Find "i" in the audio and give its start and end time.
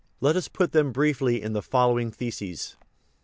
2.81-2.85